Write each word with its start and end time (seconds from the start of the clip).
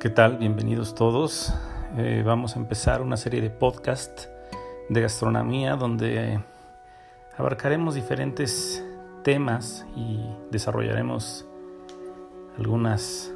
¿Qué 0.00 0.10
tal? 0.10 0.38
Bienvenidos 0.38 0.94
todos. 0.94 1.52
Eh, 1.96 2.22
vamos 2.24 2.54
a 2.54 2.60
empezar 2.60 3.02
una 3.02 3.16
serie 3.16 3.40
de 3.40 3.50
podcast 3.50 4.26
de 4.88 5.00
gastronomía 5.00 5.74
donde 5.74 6.38
abarcaremos 7.36 7.96
diferentes 7.96 8.86
temas 9.24 9.84
y 9.96 10.20
desarrollaremos 10.52 11.48
algunas 12.56 13.34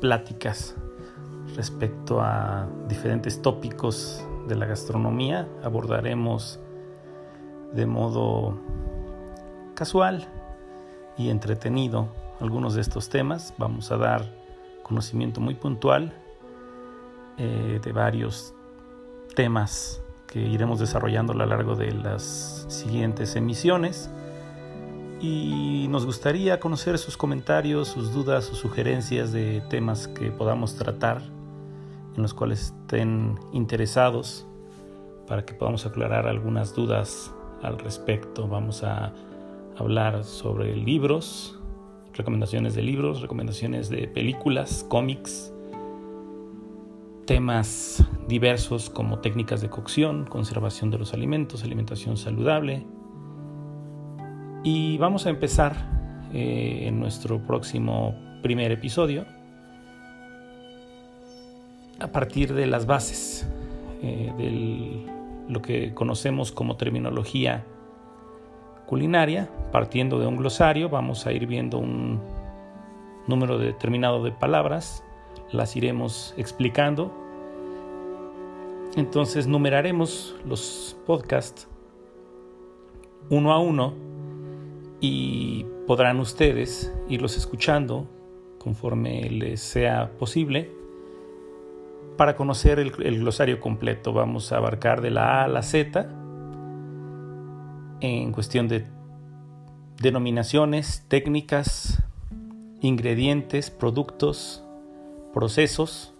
pláticas 0.00 0.74
respecto 1.56 2.22
a 2.22 2.66
diferentes 2.88 3.42
tópicos 3.42 4.26
de 4.48 4.54
la 4.54 4.64
gastronomía. 4.64 5.46
Abordaremos 5.62 6.58
de 7.74 7.84
modo 7.84 8.58
casual 9.74 10.26
y 11.18 11.28
entretenido 11.28 12.08
algunos 12.40 12.74
de 12.74 12.80
estos 12.80 13.10
temas. 13.10 13.52
Vamos 13.58 13.92
a 13.92 13.98
dar 13.98 14.37
conocimiento 14.88 15.40
muy 15.40 15.54
puntual 15.54 16.12
eh, 17.36 17.78
de 17.82 17.92
varios 17.92 18.54
temas 19.36 20.02
que 20.26 20.40
iremos 20.40 20.80
desarrollando 20.80 21.32
a 21.32 21.36
lo 21.36 21.46
largo 21.46 21.76
de 21.76 21.92
las 21.92 22.66
siguientes 22.68 23.36
emisiones. 23.36 24.10
Y 25.20 25.86
nos 25.90 26.06
gustaría 26.06 26.60
conocer 26.60 26.98
sus 26.98 27.16
comentarios, 27.16 27.88
sus 27.88 28.12
dudas, 28.12 28.44
sus 28.44 28.58
sugerencias 28.58 29.32
de 29.32 29.62
temas 29.68 30.06
que 30.08 30.30
podamos 30.30 30.76
tratar, 30.76 31.22
en 32.16 32.22
los 32.22 32.34
cuales 32.34 32.72
estén 32.82 33.38
interesados, 33.52 34.46
para 35.26 35.44
que 35.44 35.54
podamos 35.54 35.86
aclarar 35.86 36.26
algunas 36.26 36.74
dudas 36.74 37.32
al 37.62 37.78
respecto. 37.78 38.46
Vamos 38.48 38.84
a 38.84 39.12
hablar 39.76 40.24
sobre 40.24 40.76
libros, 40.76 41.57
recomendaciones 42.18 42.74
de 42.74 42.82
libros, 42.82 43.22
recomendaciones 43.22 43.88
de 43.88 44.08
películas, 44.08 44.84
cómics, 44.88 45.52
temas 47.24 48.04
diversos 48.26 48.90
como 48.90 49.20
técnicas 49.20 49.60
de 49.60 49.70
cocción, 49.70 50.24
conservación 50.24 50.90
de 50.90 50.98
los 50.98 51.14
alimentos, 51.14 51.62
alimentación 51.62 52.16
saludable. 52.16 52.84
Y 54.64 54.98
vamos 54.98 55.26
a 55.26 55.30
empezar 55.30 55.90
eh, 56.32 56.84
en 56.88 56.98
nuestro 56.98 57.40
próximo 57.46 58.14
primer 58.42 58.72
episodio 58.72 59.24
a 62.00 62.08
partir 62.08 62.52
de 62.54 62.66
las 62.66 62.86
bases 62.86 63.48
eh, 64.02 64.32
de 64.36 65.06
lo 65.48 65.62
que 65.62 65.94
conocemos 65.94 66.52
como 66.52 66.76
terminología 66.76 67.64
culinaria, 68.88 69.50
partiendo 69.70 70.18
de 70.18 70.26
un 70.26 70.38
glosario, 70.38 70.88
vamos 70.88 71.26
a 71.26 71.32
ir 71.32 71.46
viendo 71.46 71.78
un 71.78 72.20
número 73.26 73.58
determinado 73.58 74.24
de 74.24 74.32
palabras, 74.32 75.04
las 75.52 75.76
iremos 75.76 76.34
explicando. 76.38 77.12
Entonces 78.96 79.46
numeraremos 79.46 80.34
los 80.46 80.96
podcasts 81.06 81.68
uno 83.28 83.52
a 83.52 83.58
uno 83.58 83.92
y 85.00 85.66
podrán 85.86 86.18
ustedes 86.18 86.90
irlos 87.10 87.36
escuchando 87.36 88.06
conforme 88.58 89.28
les 89.28 89.60
sea 89.60 90.10
posible 90.18 90.72
para 92.16 92.36
conocer 92.36 92.78
el, 92.78 92.90
glosario 92.90 93.60
completo. 93.60 94.14
Vamos 94.14 94.50
a 94.50 94.56
abarcar 94.56 95.02
de 95.02 95.10
la 95.10 95.42
A 95.42 95.44
a 95.44 95.48
la 95.48 95.62
Z 95.62 96.17
en 98.00 98.32
cuestión 98.32 98.68
de 98.68 98.86
denominaciones, 100.00 101.04
técnicas, 101.08 102.02
ingredientes, 102.80 103.70
productos, 103.70 104.62
procesos, 105.32 106.14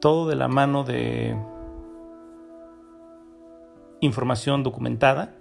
todo 0.00 0.28
de 0.28 0.36
la 0.36 0.48
mano 0.48 0.84
de 0.84 1.36
información 4.00 4.62
documentada 4.62 5.34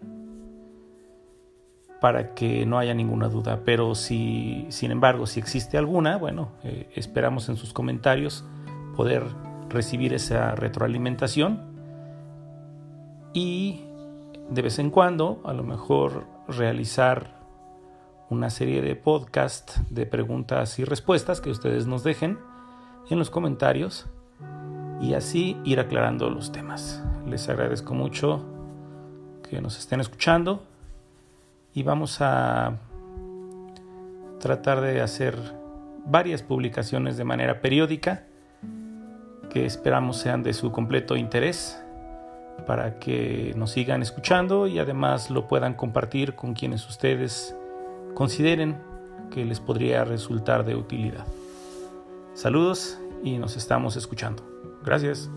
para 2.00 2.34
que 2.34 2.66
no 2.66 2.80
haya 2.80 2.94
ninguna 2.94 3.30
duda. 3.30 3.62
Pero 3.64 3.96
si, 3.96 4.66
sin 4.70 4.92
embargo, 4.92 5.26
si 5.26 5.40
existe 5.40 5.78
alguna, 5.78 6.18
bueno, 6.18 6.50
eh, 6.64 6.90
esperamos 6.96 7.48
en 7.50 7.56
sus 7.56 7.72
comentarios 7.72 8.44
poder 8.96 9.24
recibir 9.70 10.14
esa 10.14 10.56
retroalimentación 10.56 11.62
y 13.34 13.86
de 14.50 14.62
vez 14.62 14.80
en 14.80 14.90
cuando, 14.90 15.42
a 15.46 15.54
lo 15.54 15.64
mejor 15.64 16.26
realizar 16.48 17.42
una 18.30 18.50
serie 18.50 18.82
de 18.82 18.96
podcast 18.96 19.78
de 19.90 20.06
preguntas 20.06 20.80
y 20.80 20.86
respuestas 20.86 21.42
que 21.42 21.50
ustedes 21.50 21.88
nos 21.88 22.04
dejen 22.04 22.40
en 23.10 23.20
los 23.20 23.30
comentarios 23.30 24.08
y 25.02 25.14
así 25.14 25.58
ir 25.64 25.80
aclarando 25.80 26.30
los 26.30 26.52
temas. 26.52 27.04
Les 27.28 27.48
agradezco 27.50 27.94
mucho 27.94 28.44
que 29.50 29.62
nos 29.62 29.78
estén 29.78 30.00
escuchando 30.00 30.64
y 31.74 31.84
vamos 31.84 32.22
a 32.22 32.78
tratar 34.40 34.82
de 34.82 35.02
hacer 35.02 35.38
varias 36.06 36.42
publicaciones 36.42 37.18
de 37.18 37.24
manera 37.24 37.62
periódica 37.62 38.26
que 39.50 39.66
esperamos 39.66 40.18
sean 40.18 40.44
de 40.44 40.54
su 40.54 40.72
completo 40.72 41.16
interés 41.16 41.83
para 42.66 43.00
que 43.00 43.54
nos 43.56 43.72
sigan 43.72 44.02
escuchando 44.02 44.68
y 44.68 44.80
además 44.80 45.30
lo 45.30 45.48
puedan 45.48 45.74
compartir 45.74 46.36
con 46.36 46.54
quienes 46.54 46.88
ustedes 46.88 47.56
consideren 48.14 48.78
que 49.32 49.46
les 49.46 49.60
podría 49.60 50.06
resultar 50.06 50.64
de 50.66 50.76
utilidad. 50.76 51.26
Saludos 52.34 53.00
y 53.24 53.38
nos 53.38 53.58
estamos 53.58 53.96
escuchando. 53.96 54.44
Gracias. 54.84 55.30